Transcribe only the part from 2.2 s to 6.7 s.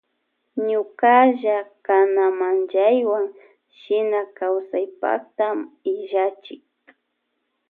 manllaywan shina kawsaypakta illachin.